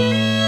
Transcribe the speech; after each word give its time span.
Leona, 0.00 0.39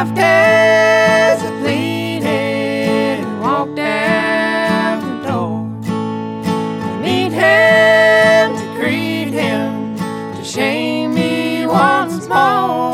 As 0.00 1.42
I 1.42 1.50
pleaded 1.60 2.22
and 2.24 3.40
walked 3.40 3.80
out 3.80 5.00
the 5.02 5.28
door. 5.28 5.66
To 5.82 7.00
meet 7.02 7.32
him, 7.32 8.56
to 8.56 8.80
greet 8.80 9.32
him, 9.32 9.96
to 10.36 10.44
shame 10.44 11.14
me 11.14 11.66
once 11.66 12.28
more. 12.28 12.87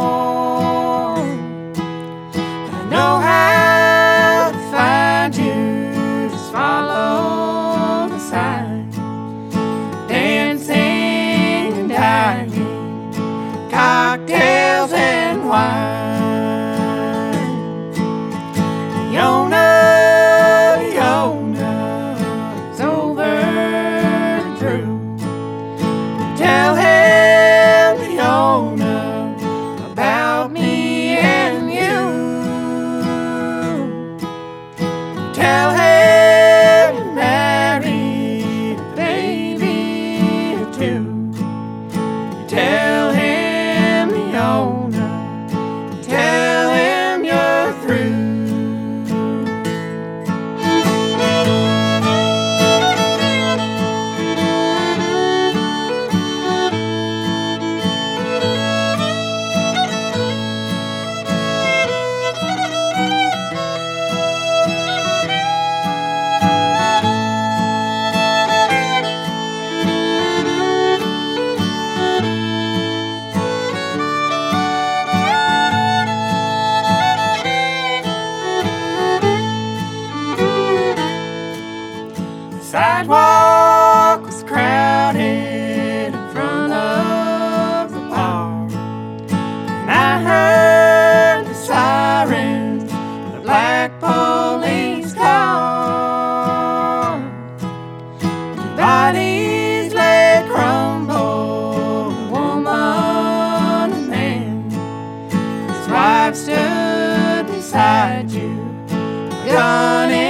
Tell 26.37 26.75
him. 26.75 26.84
sidewalk 82.95 84.25
was 84.25 84.45
crowded 84.45 86.15
in 86.15 86.33
front 86.33 86.73
of 86.73 87.93
the 87.93 87.99
bar. 88.09 88.69
And 89.81 89.91
I 89.91 90.11
heard 90.29 91.47
the 91.47 91.55
sirens 91.55 92.85
of 92.85 93.33
the 93.33 93.41
black 93.43 93.99
police 93.99 95.13
car. 95.13 97.19
Two 98.21 98.77
bodies 98.77 99.93
lay 99.93 100.45
crumbled, 100.49 102.13
a 102.13 102.31
woman 102.31 103.93
a 103.93 104.01
man. 104.13 104.71
His 105.69 105.89
wife 105.89 106.37
stood 106.37 107.47
beside 107.49 108.31
you, 108.31 108.55
gun 109.47 110.11
in. 110.13 110.24